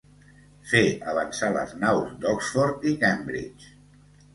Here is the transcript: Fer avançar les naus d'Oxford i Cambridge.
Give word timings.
Fer 0.71 0.81
avançar 1.11 1.51
les 1.59 1.77
naus 1.85 2.19
d'Oxford 2.25 2.93
i 2.95 2.99
Cambridge. 3.07 3.75